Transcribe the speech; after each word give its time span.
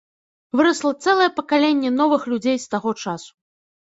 Вырасла 0.59 0.91
цэлае 1.03 1.27
пакаленне 1.39 1.91
новых 2.01 2.21
людзей 2.31 2.57
з 2.65 2.73
таго 2.73 2.95
часу. 3.05 3.29